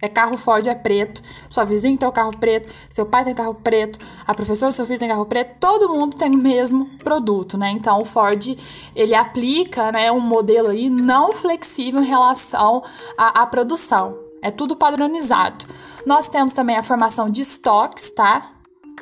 é 0.00 0.08
carro 0.08 0.36
Ford, 0.36 0.64
é 0.66 0.74
preto. 0.74 1.20
Sua 1.50 1.64
vizinha 1.64 1.98
tem 1.98 2.08
o 2.08 2.12
carro 2.12 2.36
preto, 2.38 2.72
seu 2.88 3.04
pai 3.04 3.24
tem 3.24 3.34
carro 3.34 3.54
preto, 3.54 3.98
a 4.24 4.32
professora 4.32 4.70
do 4.70 4.74
seu 4.74 4.86
filho 4.86 5.00
tem 5.00 5.08
carro 5.08 5.26
preto, 5.26 5.56
todo 5.58 5.88
mundo 5.88 6.16
tem 6.16 6.30
o 6.30 6.38
mesmo 6.38 6.86
produto, 6.98 7.58
né? 7.58 7.70
Então 7.72 8.00
o 8.00 8.04
Ford 8.04 8.56
ele 8.94 9.14
aplica, 9.14 9.90
né, 9.90 10.12
um 10.12 10.20
modelo 10.20 10.68
aí 10.68 10.88
não 10.88 11.32
flexível 11.32 12.00
em 12.00 12.06
relação 12.06 12.82
à, 13.16 13.42
à 13.42 13.46
produção. 13.46 14.16
É 14.40 14.52
tudo 14.52 14.76
padronizado. 14.76 15.66
Nós 16.06 16.28
temos 16.28 16.52
também 16.52 16.76
a 16.76 16.82
formação 16.82 17.28
de 17.28 17.42
estoques, 17.42 18.12
tá? 18.12 18.52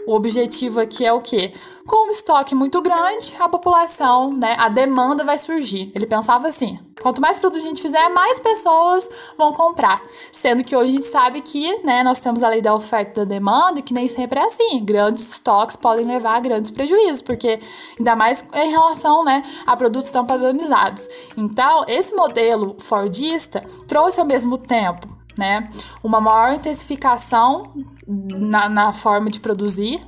O 0.06 0.14
objetivo 0.14 0.78
aqui 0.78 1.04
é 1.04 1.12
o 1.12 1.20
quê? 1.20 1.52
Com 1.84 2.06
um 2.06 2.10
estoque 2.10 2.54
muito 2.54 2.80
grande, 2.80 3.34
a 3.40 3.48
população, 3.48 4.32
né, 4.32 4.54
a 4.56 4.68
demanda 4.68 5.24
vai 5.24 5.36
surgir. 5.36 5.90
Ele 5.96 6.06
pensava 6.06 6.46
assim: 6.46 6.78
quanto 7.02 7.20
mais 7.20 7.40
produto 7.40 7.60
a 7.60 7.64
gente 7.64 7.82
fizer, 7.82 8.08
mais 8.10 8.38
pessoas 8.38 9.08
vão 9.36 9.52
comprar. 9.52 10.00
Sendo 10.30 10.62
que 10.62 10.76
hoje 10.76 10.90
a 10.90 10.92
gente 10.92 11.06
sabe 11.06 11.40
que, 11.40 11.78
né, 11.84 12.04
nós 12.04 12.20
temos 12.20 12.44
a 12.44 12.48
lei 12.48 12.62
da 12.62 12.72
oferta 12.72 13.10
e 13.10 13.24
da 13.24 13.34
demanda 13.34 13.80
e 13.80 13.82
que 13.82 13.92
nem 13.92 14.06
sempre 14.06 14.38
é 14.38 14.44
assim. 14.44 14.84
Grandes 14.84 15.28
estoques 15.32 15.74
podem 15.74 16.06
levar 16.06 16.36
a 16.36 16.40
grandes 16.40 16.70
prejuízos, 16.70 17.20
porque 17.20 17.58
ainda 17.98 18.14
mais 18.14 18.46
em 18.54 18.70
relação, 18.70 19.24
né, 19.24 19.42
a 19.66 19.76
produtos 19.76 20.12
tão 20.12 20.24
padronizados. 20.24 21.08
Então, 21.36 21.84
esse 21.88 22.14
modelo 22.14 22.76
fordista 22.78 23.60
trouxe 23.88 24.20
ao 24.20 24.26
mesmo 24.26 24.56
tempo 24.56 25.15
né? 25.36 25.68
Uma 26.02 26.20
maior 26.20 26.54
intensificação 26.54 27.72
na, 28.06 28.68
na 28.68 28.92
forma 28.92 29.30
de 29.30 29.40
produzir, 29.40 30.00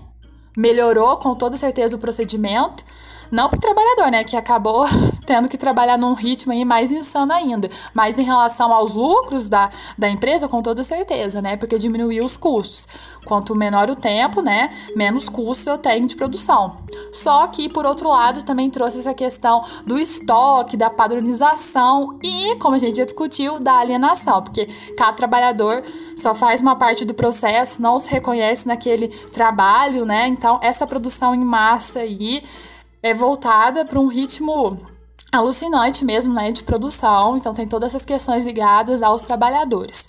melhorou 0.56 1.16
com 1.18 1.35
toda 1.35 1.56
certeza 1.56 1.97
o 1.97 1.99
procedimento 1.99 2.85
não 3.30 3.49
para 3.49 3.56
o 3.56 3.61
trabalhador, 3.61 4.11
né, 4.11 4.25
que 4.25 4.37
acabou 4.37 4.87
tendo 5.26 5.49
que 5.49 5.58
trabalhar 5.58 5.99
num 5.99 6.14
ritmo 6.14 6.52
aí 6.52 6.64
mais 6.64 6.90
insano 6.90 7.32
ainda, 7.32 7.68
mas 7.92 8.18
em 8.18 8.23
relação 8.23 8.73
aos 8.73 8.94
lucros 8.94 9.49
da, 9.49 9.70
da 9.97 10.08
empresa, 10.08 10.49
com 10.49 10.62
toda 10.62 10.82
certeza, 10.82 11.42
né, 11.42 11.56
porque 11.56 11.78
diminuiu 11.78 12.25
os 12.25 12.37
custos. 12.37 12.88
Quanto 13.25 13.54
menor 13.54 13.90
o 13.90 13.97
tempo, 13.97 14.40
né, 14.40 14.70
menos 14.97 15.28
custos 15.28 15.66
eu 15.66 15.76
tenho 15.76 16.06
de 16.06 16.16
produção. 16.16 16.78
Só 17.12 17.47
que, 17.47 17.68
por 17.68 17.85
outro 17.85 18.08
lado, 18.08 18.42
também 18.42 18.70
trouxe 18.70 18.99
essa 18.99 19.12
questão 19.12 19.62
do 19.87 19.99
estoque, 19.99 20.76
da 20.76 20.88
padronização 20.88 22.18
e, 22.23 22.56
como 22.56 22.75
a 22.75 22.78
gente 22.78 22.97
já 22.97 23.04
discutiu, 23.04 23.61
da 23.61 23.75
alienação, 23.75 24.42
porque 24.42 24.66
cada 24.97 25.12
trabalhador 25.12 25.82
só 26.16 26.35
faz 26.35 26.61
uma 26.61 26.76
parte 26.76 27.04
do 27.04 27.12
processo, 27.12 27.82
não 27.82 27.99
se 27.99 28.11
reconhece 28.11 28.66
naquele 28.66 29.08
trabalho, 29.08 30.06
né, 30.06 30.26
então 30.26 30.58
essa 30.62 30.87
produção 30.87 31.35
em 31.35 31.44
massa 31.44 32.00
aí 32.00 32.42
é 33.02 33.14
voltada 33.14 33.84
para 33.84 33.98
um 33.98 34.06
ritmo 34.06 34.78
alucinante 35.32 36.04
mesmo, 36.04 36.32
né, 36.32 36.50
de 36.52 36.62
produção. 36.62 37.36
Então 37.36 37.54
tem 37.54 37.66
todas 37.66 37.90
essas 37.90 38.04
questões 38.04 38.44
ligadas 38.44 39.02
aos 39.02 39.22
trabalhadores. 39.22 40.08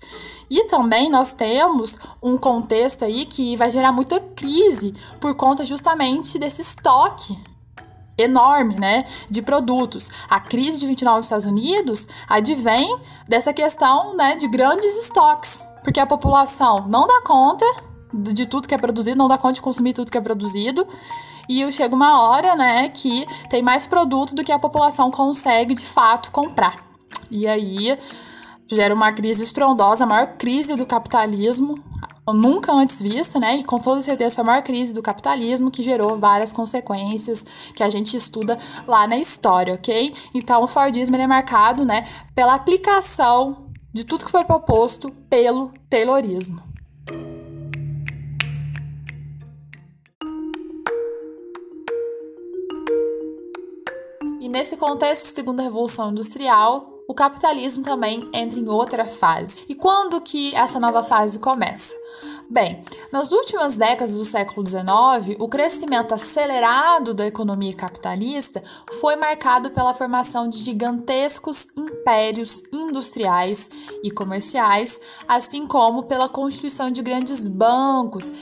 E 0.49 0.65
também 0.65 1.09
nós 1.09 1.33
temos 1.33 1.99
um 2.23 2.35
contexto 2.35 3.05
aí 3.05 3.25
que 3.25 3.55
vai 3.55 3.69
gerar 3.69 3.91
muita 3.91 4.19
crise 4.19 4.93
por 5.19 5.35
conta 5.35 5.65
justamente 5.65 6.39
desse 6.39 6.61
estoque 6.61 7.37
enorme, 8.17 8.75
né, 8.75 9.05
de 9.29 9.41
produtos. 9.41 10.09
A 10.29 10.39
crise 10.39 10.79
de 10.79 10.87
29 10.87 11.17
nos 11.17 11.25
Estados 11.27 11.45
Unidos 11.45 12.07
advém 12.27 12.99
dessa 13.27 13.53
questão, 13.53 14.15
né, 14.15 14.35
de 14.35 14.47
grandes 14.47 14.97
estoques, 14.97 15.65
porque 15.83 15.99
a 15.99 16.05
população 16.05 16.87
não 16.87 17.07
dá 17.07 17.21
conta 17.21 17.65
de 18.11 18.45
tudo 18.45 18.67
que 18.67 18.73
é 18.73 18.77
produzido, 18.77 19.17
não 19.17 19.27
dá 19.27 19.37
conta 19.37 19.53
de 19.53 19.61
consumir 19.61 19.93
tudo 19.93 20.11
que 20.11 20.17
é 20.17 20.21
produzido 20.21 20.85
e 21.49 21.69
chega 21.71 21.95
uma 21.95 22.21
hora, 22.21 22.55
né, 22.55 22.87
que 22.89 23.25
tem 23.49 23.63
mais 23.63 23.87
produto 23.87 24.35
do 24.35 24.43
que 24.43 24.51
a 24.51 24.59
população 24.59 25.09
consegue 25.09 25.73
de 25.73 25.83
fato 25.83 26.31
comprar. 26.31 26.87
E 27.31 27.47
aí 27.47 27.97
gera 28.67 28.93
uma 28.93 29.11
crise 29.11 29.43
estrondosa, 29.43 30.03
a 30.03 30.07
maior 30.07 30.37
crise 30.37 30.75
do 30.75 30.85
capitalismo 30.85 31.83
nunca 32.31 32.71
antes 32.71 33.01
vista, 33.01 33.39
né? 33.39 33.57
E 33.57 33.63
com 33.63 33.79
toda 33.79 34.01
certeza 34.03 34.35
foi 34.35 34.43
a 34.43 34.47
maior 34.47 34.61
crise 34.61 34.93
do 34.93 35.01
capitalismo 35.01 35.71
que 35.71 35.81
gerou 35.81 36.15
várias 36.17 36.51
consequências 36.51 37.43
que 37.75 37.81
a 37.81 37.89
gente 37.89 38.15
estuda 38.15 38.57
lá 38.85 39.07
na 39.07 39.17
história, 39.17 39.73
ok? 39.73 40.13
Então 40.33 40.61
o 40.61 40.67
Fordismo 40.67 41.15
é 41.15 41.25
marcado, 41.25 41.83
né, 41.83 42.03
pela 42.35 42.53
aplicação 42.53 43.69
de 43.91 44.05
tudo 44.05 44.25
que 44.25 44.31
foi 44.31 44.45
proposto 44.45 45.09
pelo 45.27 45.71
Taylorismo. 45.89 46.68
E 54.49 54.51
nesse 54.51 54.77
contexto 54.77 55.25
de 55.25 55.29
segunda 55.29 55.61
revolução 55.61 56.09
industrial, 56.09 57.03
o 57.07 57.13
capitalismo 57.13 57.83
também 57.83 58.27
entra 58.33 58.59
em 58.59 58.67
outra 58.67 59.05
fase. 59.05 59.59
E 59.69 59.75
quando 59.75 60.19
que 60.19 60.55
essa 60.55 60.79
nova 60.79 61.03
fase 61.03 61.37
começa? 61.37 61.95
Bem, 62.51 62.81
nas 63.13 63.31
últimas 63.31 63.77
décadas 63.77 64.15
do 64.15 64.25
século 64.25 64.65
XIX, 64.65 65.37
o 65.37 65.47
crescimento 65.47 66.15
acelerado 66.15 67.13
da 67.13 67.27
economia 67.27 67.75
capitalista 67.75 68.63
foi 68.99 69.15
marcado 69.15 69.69
pela 69.69 69.93
formação 69.93 70.49
de 70.49 70.57
gigantescos 70.57 71.67
impérios 71.77 72.63
industriais 72.73 73.69
e 74.03 74.09
comerciais, 74.09 74.99
assim 75.27 75.67
como 75.67 76.03
pela 76.03 76.27
constituição 76.27 76.89
de 76.89 77.03
grandes 77.03 77.47
bancos 77.47 78.33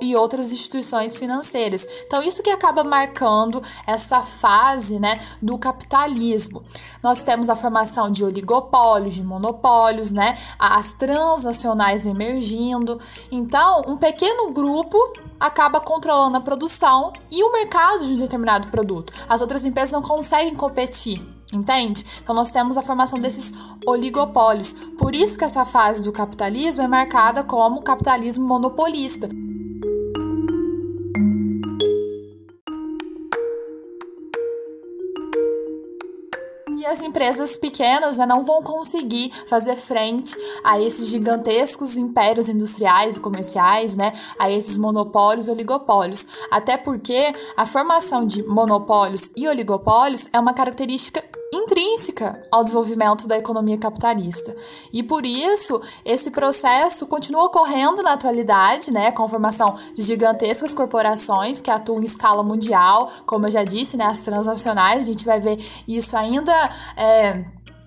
e 0.00 0.16
outras 0.16 0.50
instituições 0.50 1.14
financeiras. 1.14 1.86
Então, 2.06 2.22
isso 2.22 2.42
que 2.42 2.48
acaba 2.48 2.82
marcando 2.82 3.62
essa 3.86 4.22
fase 4.22 4.98
né, 4.98 5.18
do 5.42 5.58
capitalismo. 5.58 6.64
Nós 7.02 7.22
temos 7.22 7.50
a 7.50 7.56
formação 7.56 8.10
de 8.10 8.24
oligopólios, 8.24 9.14
de 9.14 9.22
monopólios, 9.22 10.10
né, 10.10 10.34
as 10.58 10.94
transnacionais 10.94 12.06
emergindo. 12.06 12.98
Então, 13.34 13.82
um 13.88 13.96
pequeno 13.96 14.52
grupo 14.52 14.96
acaba 15.40 15.80
controlando 15.80 16.36
a 16.36 16.40
produção 16.40 17.12
e 17.30 17.42
o 17.42 17.52
mercado 17.52 18.06
de 18.06 18.14
um 18.14 18.16
determinado 18.16 18.68
produto. 18.68 19.12
As 19.28 19.40
outras 19.40 19.64
empresas 19.64 19.90
não 19.90 20.02
conseguem 20.02 20.54
competir. 20.54 21.20
Entende? 21.52 22.04
Então 22.20 22.34
nós 22.34 22.50
temos 22.50 22.76
a 22.76 22.82
formação 22.82 23.18
desses 23.18 23.52
oligopólios. 23.86 24.72
Por 24.98 25.14
isso 25.14 25.36
que 25.36 25.44
essa 25.44 25.64
fase 25.64 26.02
do 26.02 26.10
capitalismo 26.10 26.82
é 26.82 26.88
marcada 26.88 27.44
como 27.44 27.82
capitalismo 27.82 28.46
monopolista. 28.46 29.28
E 36.84 36.86
as 36.86 37.00
empresas 37.00 37.56
pequenas 37.56 38.18
né, 38.18 38.26
não 38.26 38.42
vão 38.42 38.60
conseguir 38.60 39.32
fazer 39.46 39.74
frente 39.74 40.36
a 40.62 40.78
esses 40.78 41.08
gigantescos 41.08 41.96
impérios 41.96 42.46
industriais 42.46 43.16
e 43.16 43.20
comerciais, 43.20 43.96
né, 43.96 44.12
a 44.38 44.50
esses 44.50 44.76
monopólios 44.76 45.48
e 45.48 45.50
oligopólios. 45.50 46.26
Até 46.50 46.76
porque 46.76 47.32
a 47.56 47.64
formação 47.64 48.22
de 48.22 48.42
monopólios 48.42 49.30
e 49.34 49.48
oligopólios 49.48 50.28
é 50.30 50.38
uma 50.38 50.52
característica 50.52 51.24
intrínseca 51.54 52.40
ao 52.50 52.62
desenvolvimento 52.62 53.26
da 53.28 53.38
economia 53.38 53.78
capitalista. 53.78 54.54
E 54.92 55.02
por 55.02 55.24
isso, 55.24 55.80
esse 56.04 56.30
processo 56.30 57.06
continua 57.06 57.44
ocorrendo 57.44 58.02
na 58.02 58.12
atualidade, 58.12 58.90
né, 58.90 59.12
com 59.12 59.24
a 59.24 59.28
formação 59.28 59.76
de 59.94 60.02
gigantescas 60.02 60.74
corporações 60.74 61.60
que 61.60 61.70
atuam 61.70 62.00
em 62.00 62.04
escala 62.04 62.42
mundial, 62.42 63.10
como 63.24 63.46
eu 63.46 63.50
já 63.50 63.64
disse, 63.64 63.96
né, 63.96 64.04
as 64.04 64.22
transnacionais, 64.22 65.04
a 65.04 65.12
gente 65.12 65.24
vai 65.24 65.40
ver 65.40 65.58
isso 65.86 66.16
ainda. 66.16 66.52
É, 66.96 67.44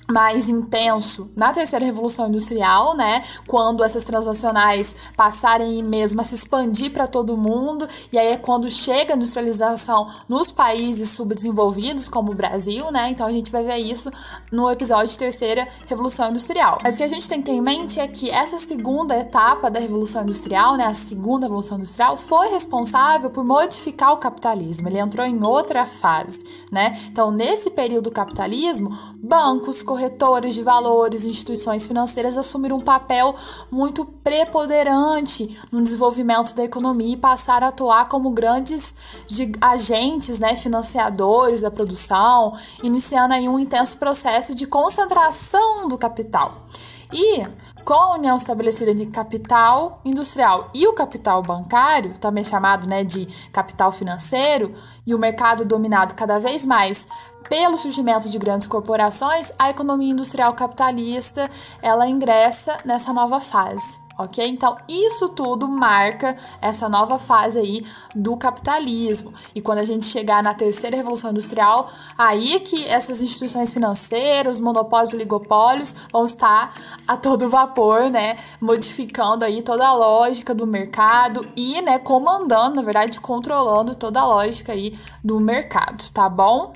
mais 0.09 0.47
intenso 0.47 1.29
na 1.35 1.51
terceira 1.51 1.85
revolução 1.85 2.27
industrial, 2.27 2.95
né, 2.95 3.21
quando 3.45 3.83
essas 3.83 4.03
transnacionais 4.03 4.95
passarem 5.15 5.83
mesmo 5.83 6.21
a 6.21 6.23
se 6.23 6.35
expandir 6.35 6.91
para 6.91 7.07
todo 7.07 7.35
mundo, 7.35 7.87
e 8.11 8.17
aí 8.17 8.27
é 8.27 8.37
quando 8.37 8.69
chega 8.69 9.13
a 9.13 9.15
industrialização 9.15 10.07
nos 10.29 10.51
países 10.51 11.09
subdesenvolvidos, 11.09 12.07
como 12.07 12.31
o 12.31 12.35
Brasil, 12.35 12.89
né? 12.91 13.09
Então 13.09 13.27
a 13.27 13.31
gente 13.31 13.51
vai 13.51 13.63
ver 13.63 13.77
isso 13.77 14.11
no 14.51 14.69
episódio 14.69 15.07
de 15.07 15.17
terceira 15.17 15.67
revolução 15.87 16.29
industrial. 16.29 16.79
Mas 16.83 16.95
o 16.95 16.97
que 16.97 17.03
a 17.03 17.07
gente 17.07 17.27
tem 17.27 17.41
que 17.41 17.51
ter 17.51 17.57
em 17.57 17.61
mente 17.61 17.99
é 17.99 18.07
que 18.07 18.29
essa 18.29 18.57
segunda 18.57 19.17
etapa 19.17 19.69
da 19.69 19.79
revolução 19.79 20.23
industrial, 20.23 20.77
né, 20.77 20.85
a 20.85 20.93
segunda 20.93 21.45
revolução 21.45 21.77
industrial, 21.77 22.15
foi 22.17 22.49
responsável 22.49 23.29
por 23.29 23.43
modificar 23.43 24.13
o 24.13 24.17
capitalismo. 24.17 24.87
Ele 24.87 24.99
entrou 24.99 25.25
em 25.25 25.43
outra 25.43 25.85
fase, 25.85 26.43
né? 26.71 26.97
Então, 27.11 27.31
nesse 27.31 27.71
período 27.71 28.05
do 28.05 28.11
capitalismo, 28.11 28.95
bancos, 29.21 29.81
corretores 29.97 30.53
de 30.53 30.61
valores, 30.61 31.25
instituições 31.25 31.87
financeiras 31.87 32.37
assumiram 32.37 32.77
um 32.77 32.81
papel 32.81 33.35
muito 33.71 34.05
preponderante 34.05 35.59
no 35.71 35.81
desenvolvimento 35.81 36.53
da 36.53 36.63
economia 36.63 37.13
e 37.13 37.17
passaram 37.17 37.65
a 37.65 37.69
atuar 37.71 38.07
como 38.07 38.29
grandes 38.29 39.23
agentes, 39.59 40.37
né, 40.37 40.55
financiadores 40.55 41.61
da 41.61 41.71
produção, 41.71 42.53
iniciando 42.83 43.33
aí 43.33 43.49
um 43.49 43.57
intenso 43.57 43.97
processo 43.97 44.53
de 44.53 44.67
concentração 44.67 45.87
do 45.87 45.97
capital. 45.97 46.67
E 47.11 47.47
com 47.88 47.94
a 47.94 48.15
união 48.15 48.36
estabelecida 48.36 48.91
entre 48.91 49.06
capital 49.06 50.01
industrial 50.03 50.70
e 50.74 50.86
o 50.86 50.94
capital 50.94 51.41
bancário, 51.41 52.17
também 52.17 52.44
chamado 52.44 52.86
né, 52.86 53.01
de 53.01 53.25
capital 53.50 53.94
financeiro, 53.94 54.74
e 55.06 55.15
o 55.15 55.17
mercado 55.17 55.63
dominado 55.63 56.13
cada 56.13 56.38
vez 56.38 56.65
mais 56.65 57.08
pelo 57.48 57.77
surgimento 57.77 58.27
de 58.27 58.38
grandes 58.38 58.67
corporações, 58.67 59.53
a 59.58 59.70
economia 59.70 60.12
industrial 60.12 60.53
capitalista 60.53 61.50
ela 61.82 62.06
ingressa 62.10 62.77
nessa 62.84 63.13
nova 63.13 63.39
fase 63.39 64.06
ok? 64.17 64.47
Então, 64.47 64.77
isso 64.88 65.30
tudo 65.30 65.67
marca 65.67 66.36
essa 66.62 66.89
nova 66.89 67.19
fase 67.19 67.60
aí 67.60 67.86
do 68.15 68.36
capitalismo. 68.36 69.34
E 69.53 69.62
quando 69.62 69.80
a 69.80 69.84
gente 69.84 70.06
chegar 70.06 70.41
na 70.41 70.53
terceira 70.53 70.95
revolução 70.95 71.32
industrial, 71.32 71.89
aí 72.17 72.60
que 72.60 72.86
essas 72.86 73.21
instituições 73.21 73.71
financeiras, 73.71 74.60
monopólios, 74.60 75.13
oligopólios 75.13 75.95
vão 76.12 76.25
estar 76.25 76.73
a 77.08 77.17
todo 77.17 77.49
vapor, 77.49 78.10
né, 78.10 78.36
modificando 78.62 79.45
aí 79.45 79.62
toda 79.62 79.88
a 79.88 79.93
lógica 79.93 80.53
do 80.53 80.65
mercado 80.65 81.45
e, 81.56 81.82
né, 81.82 81.99
comandando, 81.99 82.75
na 82.75 82.82
verdade, 82.82 83.19
controlando 83.19 83.95
toda 83.95 84.21
a 84.21 84.25
lógica 84.25 84.71
aí 84.71 84.97
do 85.23 85.39
mercado, 85.39 86.03
tá 86.12 86.27
bom? 86.30 86.73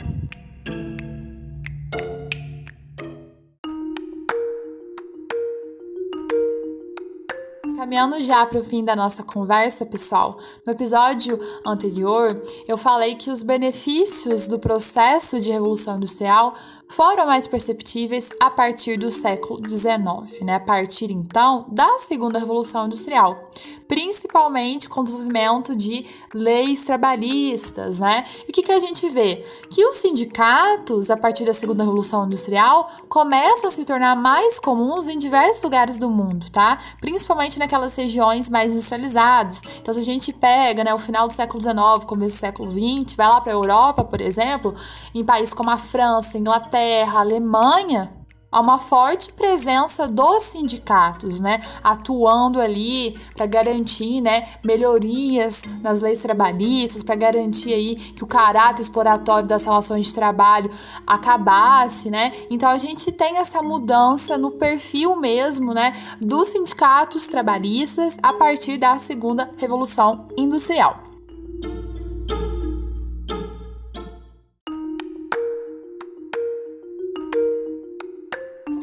Caminhando 7.91 8.21
já 8.21 8.45
para 8.45 8.57
o 8.57 8.63
fim 8.63 8.85
da 8.85 8.95
nossa 8.95 9.21
conversa, 9.21 9.85
pessoal, 9.85 10.39
no 10.65 10.71
episódio 10.71 11.37
anterior 11.65 12.41
eu 12.65 12.77
falei 12.77 13.15
que 13.15 13.29
os 13.29 13.43
benefícios 13.43 14.47
do 14.47 14.57
processo 14.57 15.41
de 15.41 15.51
revolução 15.51 15.97
industrial 15.97 16.55
foram 16.91 17.25
mais 17.25 17.47
perceptíveis 17.47 18.31
a 18.37 18.49
partir 18.49 18.97
do 18.97 19.09
século 19.09 19.59
XIX, 19.65 20.41
né? 20.41 20.55
a 20.55 20.59
partir 20.59 21.09
então 21.09 21.65
da 21.69 21.97
segunda 21.99 22.37
revolução 22.37 22.85
industrial, 22.85 23.49
principalmente 23.87 24.89
com 24.89 24.99
o 24.99 25.03
desenvolvimento 25.03 25.73
de 25.73 26.05
leis 26.33 26.83
trabalhistas. 26.83 28.01
Né? 28.01 28.23
E 28.45 28.51
o 28.51 28.53
que, 28.53 28.61
que 28.61 28.71
a 28.71 28.79
gente 28.79 29.07
vê? 29.07 29.43
Que 29.69 29.85
os 29.85 29.95
sindicatos, 29.95 31.09
a 31.09 31.15
partir 31.15 31.45
da 31.45 31.53
segunda 31.53 31.83
revolução 31.83 32.25
industrial, 32.25 32.89
começam 33.07 33.67
a 33.67 33.71
se 33.71 33.85
tornar 33.85 34.15
mais 34.17 34.59
comuns 34.59 35.07
em 35.07 35.17
diversos 35.17 35.63
lugares 35.63 35.97
do 35.97 36.09
mundo, 36.09 36.49
tá? 36.51 36.77
principalmente 36.99 37.57
naquelas 37.57 37.95
regiões 37.95 38.49
mais 38.49 38.73
industrializadas. 38.73 39.61
Então, 39.79 39.93
se 39.93 39.99
a 40.01 40.03
gente 40.03 40.33
pega 40.33 40.83
né, 40.83 40.93
o 40.93 40.99
final 40.99 41.25
do 41.25 41.33
século 41.33 41.61
XIX, 41.61 42.05
começo 42.05 42.35
do 42.35 42.39
século 42.39 42.69
XX, 42.69 43.15
vai 43.15 43.29
lá 43.29 43.39
para 43.39 43.53
a 43.53 43.55
Europa, 43.55 44.03
por 44.03 44.19
exemplo, 44.19 44.75
em 45.15 45.23
países 45.23 45.53
como 45.53 45.69
a 45.69 45.77
França, 45.77 46.37
Inglaterra, 46.37 46.80
Inglaterra, 46.81 47.19
Alemanha, 47.19 48.13
há 48.51 48.59
uma 48.59 48.79
forte 48.79 49.31
presença 49.33 50.07
dos 50.07 50.43
sindicatos, 50.43 51.39
né, 51.39 51.61
atuando 51.83 52.59
ali 52.59 53.15
para 53.35 53.45
garantir, 53.45 54.19
né, 54.19 54.43
melhorias 54.65 55.63
nas 55.83 56.01
leis 56.01 56.21
trabalhistas, 56.21 57.03
para 57.03 57.15
garantir 57.15 57.71
aí 57.71 57.95
que 57.95 58.23
o 58.23 58.27
caráter 58.27 58.81
exploratório 58.81 59.47
das 59.47 59.63
relações 59.63 60.07
de 60.07 60.15
trabalho 60.15 60.71
acabasse, 61.05 62.09
né? 62.09 62.31
Então 62.49 62.69
a 62.69 62.77
gente 62.77 63.11
tem 63.11 63.37
essa 63.37 63.61
mudança 63.61 64.37
no 64.37 64.51
perfil 64.51 65.15
mesmo, 65.15 65.73
né, 65.73 65.93
dos 66.19 66.47
sindicatos 66.47 67.27
trabalhistas 67.27 68.17
a 68.23 68.33
partir 68.33 68.77
da 68.77 68.97
segunda 68.97 69.51
revolução 69.57 70.27
industrial. 70.35 71.03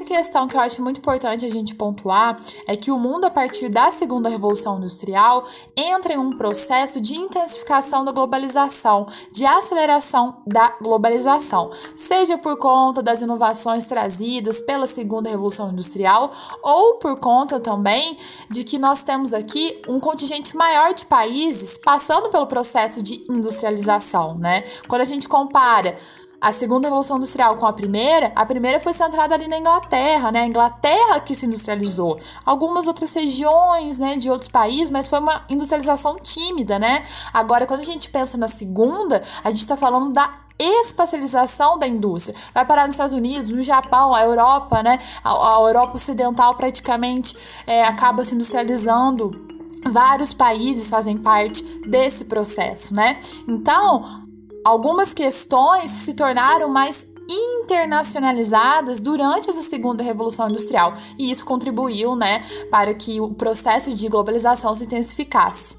Questão 0.08 0.48
que 0.48 0.56
eu 0.56 0.60
acho 0.60 0.82
muito 0.82 1.00
importante 1.00 1.44
a 1.44 1.50
gente 1.50 1.74
pontuar 1.74 2.40
é 2.66 2.74
que 2.74 2.90
o 2.90 2.98
mundo, 2.98 3.26
a 3.26 3.30
partir 3.30 3.68
da 3.68 3.90
segunda 3.90 4.30
revolução 4.30 4.78
industrial, 4.78 5.44
entra 5.76 6.14
em 6.14 6.18
um 6.18 6.34
processo 6.34 6.98
de 6.98 7.14
intensificação 7.14 8.04
da 8.06 8.10
globalização, 8.10 9.06
de 9.30 9.44
aceleração 9.44 10.38
da 10.46 10.74
globalização, 10.80 11.70
seja 11.94 12.38
por 12.38 12.56
conta 12.56 13.02
das 13.02 13.20
inovações 13.20 13.86
trazidas 13.86 14.62
pela 14.62 14.86
segunda 14.86 15.28
revolução 15.28 15.70
industrial 15.70 16.32
ou 16.62 16.94
por 16.94 17.18
conta 17.18 17.60
também 17.60 18.16
de 18.48 18.64
que 18.64 18.78
nós 18.78 19.02
temos 19.02 19.34
aqui 19.34 19.82
um 19.86 20.00
contingente 20.00 20.56
maior 20.56 20.94
de 20.94 21.04
países 21.04 21.76
passando 21.76 22.30
pelo 22.30 22.46
processo 22.46 23.02
de 23.02 23.22
industrialização, 23.28 24.38
né? 24.38 24.64
Quando 24.88 25.02
a 25.02 25.04
gente 25.04 25.28
compara 25.28 25.96
a 26.40 26.52
segunda 26.52 26.86
revolução 26.86 27.16
industrial 27.16 27.56
com 27.56 27.66
a 27.66 27.72
primeira, 27.72 28.32
a 28.34 28.46
primeira 28.46 28.78
foi 28.78 28.92
centrada 28.92 29.34
ali 29.34 29.48
na 29.48 29.58
Inglaterra, 29.58 30.30
né? 30.30 30.42
A 30.42 30.46
Inglaterra 30.46 31.20
que 31.20 31.34
se 31.34 31.46
industrializou. 31.46 32.18
Algumas 32.44 32.86
outras 32.86 33.12
regiões, 33.12 33.98
né, 33.98 34.16
de 34.16 34.30
outros 34.30 34.48
países, 34.48 34.90
mas 34.90 35.08
foi 35.08 35.18
uma 35.18 35.44
industrialização 35.48 36.16
tímida, 36.16 36.78
né? 36.78 37.02
Agora, 37.32 37.66
quando 37.66 37.80
a 37.80 37.84
gente 37.84 38.08
pensa 38.10 38.36
na 38.38 38.46
segunda, 38.46 39.20
a 39.42 39.50
gente 39.50 39.60
está 39.60 39.76
falando 39.76 40.12
da 40.12 40.32
espacialização 40.58 41.78
da 41.78 41.86
indústria. 41.86 42.36
Vai 42.52 42.64
parar 42.64 42.86
nos 42.86 42.94
Estados 42.94 43.14
Unidos, 43.14 43.50
no 43.50 43.62
Japão, 43.62 44.14
a 44.14 44.22
Europa, 44.22 44.82
né? 44.82 44.98
A, 45.24 45.30
a 45.30 45.60
Europa 45.60 45.96
Ocidental 45.96 46.54
praticamente 46.54 47.36
é, 47.66 47.84
acaba 47.84 48.24
se 48.24 48.34
industrializando 48.34 49.48
vários 49.90 50.32
países 50.32 50.90
fazem 50.90 51.16
parte 51.16 51.62
desse 51.88 52.24
processo, 52.24 52.94
né? 52.94 53.18
Então, 53.46 54.27
algumas 54.64 55.14
questões 55.14 55.90
se 55.90 56.14
tornaram 56.14 56.68
mais 56.68 57.06
internacionalizadas 57.30 59.00
durante 59.00 59.50
essa 59.50 59.62
segunda 59.62 60.02
revolução 60.02 60.48
industrial, 60.48 60.94
e 61.18 61.30
isso 61.30 61.44
contribuiu, 61.44 62.16
né, 62.16 62.40
para 62.70 62.94
que 62.94 63.20
o 63.20 63.34
processo 63.34 63.92
de 63.92 64.08
globalização 64.08 64.74
se 64.74 64.84
intensificasse. 64.84 65.76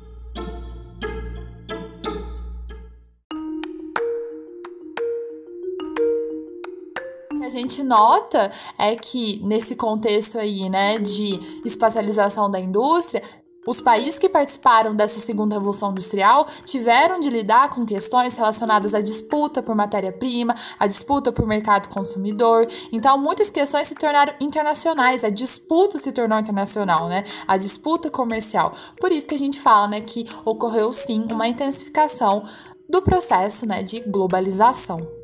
a 7.50 7.52
gente 7.52 7.84
nota 7.84 8.52
é 8.78 8.96
que 8.96 9.42
nesse 9.44 9.76
contexto 9.76 10.38
aí, 10.38 10.70
né, 10.70 11.00
de 11.00 11.40
espacialização 11.66 12.50
da 12.50 12.60
indústria, 12.60 13.24
os 13.70 13.80
países 13.80 14.18
que 14.18 14.28
participaram 14.28 14.96
dessa 14.96 15.20
segunda 15.20 15.54
revolução 15.54 15.92
industrial 15.92 16.48
tiveram 16.66 17.20
de 17.20 17.30
lidar 17.30 17.70
com 17.70 17.86
questões 17.86 18.36
relacionadas 18.36 18.96
à 18.96 19.00
disputa 19.00 19.62
por 19.62 19.76
matéria-prima, 19.76 20.56
à 20.80 20.88
disputa 20.88 21.32
por 21.32 21.46
mercado 21.46 21.88
consumidor. 21.90 22.66
Então, 22.92 23.16
muitas 23.20 23.52
questões 23.52 23.86
se 23.86 23.94
tornaram 23.94 24.34
internacionais, 24.40 25.24
a 25.24 25.30
disputa 25.30 26.00
se 26.00 26.12
tornou 26.12 26.40
internacional, 26.40 27.08
né? 27.08 27.24
A 27.48 27.58
disputa 27.58 28.10
comercial. 28.10 28.74
Por 29.00 29.12
isso 29.12 29.28
que 29.28 29.36
a 29.36 29.40
gente 29.40 29.60
fala, 29.60 29.88
né, 29.88 30.02
que 30.02 30.26
ocorreu 30.44 30.92
sim 30.92 31.28
uma 31.32 31.48
intensificação 31.48 32.44
do 32.90 33.04
processo, 33.04 33.68
né, 33.68 33.84
de 33.84 34.00
globalização. 34.00 35.19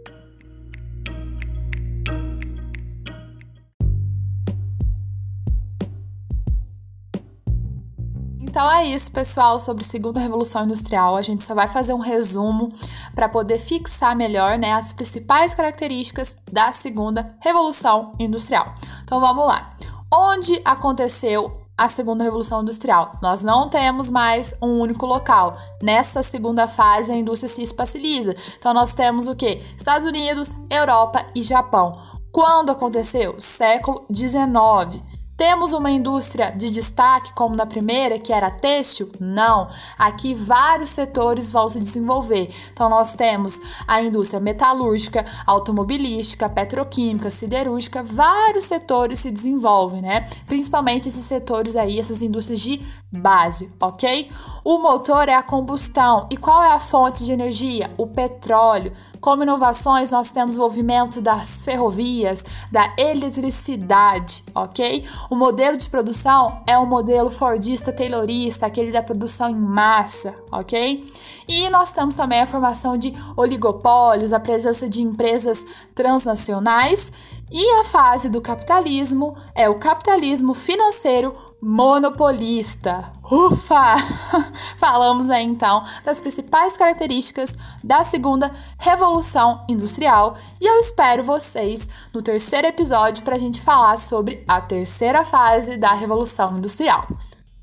Então 8.55 8.71
é 8.71 8.85
isso, 8.85 9.11
pessoal, 9.11 9.59
sobre 9.59 9.83
segunda 9.83 10.17
revolução 10.17 10.63
industrial. 10.63 11.17
A 11.17 11.21
gente 11.21 11.43
só 11.43 11.53
vai 11.53 11.67
fazer 11.67 11.91
um 11.91 11.99
resumo 11.99 12.71
para 13.13 13.27
poder 13.27 13.59
fixar 13.59 14.15
melhor 14.15 14.57
né, 14.57 14.71
as 14.71 14.93
principais 14.93 15.53
características 15.53 16.37
da 16.49 16.71
segunda 16.71 17.35
revolução 17.41 18.13
industrial. 18.17 18.73
Então 19.03 19.19
vamos 19.19 19.45
lá. 19.45 19.75
Onde 20.09 20.61
aconteceu 20.63 21.53
a 21.77 21.89
segunda 21.89 22.23
revolução 22.23 22.61
industrial. 22.61 23.17
Nós 23.21 23.43
não 23.43 23.67
temos 23.67 24.09
mais 24.09 24.55
um 24.61 24.79
único 24.79 25.05
local. 25.05 25.57
Nessa 25.83 26.23
segunda 26.23 26.65
fase, 26.65 27.11
a 27.11 27.17
indústria 27.17 27.49
se 27.49 27.61
espacializa. 27.61 28.33
Então, 28.57 28.73
nós 28.73 28.93
temos 28.93 29.27
o 29.27 29.35
que? 29.35 29.61
Estados 29.75 30.05
Unidos, 30.05 30.55
Europa 30.69 31.25
e 31.35 31.43
Japão. 31.43 31.99
Quando 32.31 32.69
aconteceu? 32.69 33.35
Século 33.37 34.05
XIX. 34.09 35.03
Temos 35.37 35.73
uma 35.73 35.91
indústria 35.91 36.51
de 36.51 36.69
destaque 36.69 37.33
como 37.33 37.57
na 37.57 37.65
primeira, 37.65 38.17
que 38.17 38.31
era 38.31 38.49
têxtil? 38.49 39.11
Não. 39.19 39.67
Aqui 39.97 40.33
vários 40.33 40.91
setores 40.91 41.51
vão 41.51 41.67
se 41.67 41.77
desenvolver. 41.77 42.49
Então 42.71 42.87
nós 42.87 43.15
temos 43.17 43.59
a 43.85 44.01
indústria 44.01 44.39
metalúrgica, 44.39 45.25
automobilística, 45.45 46.47
petroquímica, 46.47 47.29
siderúrgica, 47.29 48.01
vários 48.01 48.63
setores 48.63 49.19
se 49.19 49.29
desenvolvem, 49.29 50.01
né? 50.01 50.25
Principalmente 50.47 51.09
esses 51.09 51.25
setores 51.25 51.75
aí, 51.75 51.99
essas 51.99 52.21
indústrias 52.21 52.61
de 52.61 52.81
base, 53.11 53.69
ok? 53.79 54.31
O 54.67 54.79
motor 54.79 55.29
é 55.29 55.35
a 55.35 55.43
combustão. 55.43 56.27
E 56.31 56.35
qual 56.35 56.63
é 56.63 56.71
a 56.71 56.79
fonte 56.79 57.23
de 57.23 57.31
energia? 57.31 57.91
O 57.99 58.07
petróleo. 58.07 58.91
Como 59.21 59.43
inovações, 59.43 60.09
nós 60.09 60.31
temos 60.31 60.57
o 60.57 60.59
movimento 60.59 61.21
das 61.21 61.61
ferrovias, 61.61 62.43
da 62.71 62.91
eletricidade, 62.97 64.43
ok? 64.55 65.05
O 65.29 65.35
modelo 65.35 65.77
de 65.77 65.87
produção 65.87 66.63
é 66.65 66.75
o 66.79 66.85
modelo 66.87 67.29
fordista 67.29 67.93
taylorista, 67.93 68.65
aquele 68.65 68.91
da 68.91 69.03
produção 69.03 69.51
em 69.51 69.55
massa, 69.55 70.33
ok? 70.51 71.07
E 71.47 71.69
nós 71.69 71.91
temos 71.91 72.15
também 72.15 72.41
a 72.41 72.47
formação 72.47 72.97
de 72.97 73.13
oligopólios, 73.37 74.33
a 74.33 74.39
presença 74.39 74.89
de 74.89 75.03
empresas 75.03 75.63
transnacionais. 75.93 77.13
E 77.51 77.69
a 77.79 77.83
fase 77.83 78.29
do 78.29 78.41
capitalismo 78.41 79.37
é 79.53 79.69
o 79.69 79.77
capitalismo 79.77 80.55
financeiro 80.55 81.35
monopolista. 81.65 83.11
Ufa! 83.23 83.95
Falamos 84.77 85.31
aí 85.31 85.43
então 85.43 85.83
das 86.03 86.21
principais 86.21 86.77
características 86.77 87.57
da 87.83 88.03
segunda 88.03 88.51
revolução 88.77 89.65
industrial 89.67 90.37
e 90.61 90.67
eu 90.67 90.79
espero 90.79 91.23
vocês 91.23 91.89
no 92.13 92.21
terceiro 92.21 92.67
episódio 92.67 93.23
para 93.23 93.35
a 93.35 93.39
gente 93.39 93.59
falar 93.59 93.97
sobre 93.97 94.43
a 94.47 94.61
terceira 94.61 95.25
fase 95.25 95.75
da 95.75 95.91
revolução 95.91 96.55
industrial. 96.55 97.07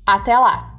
Até 0.05 0.37
lá! 0.37 0.72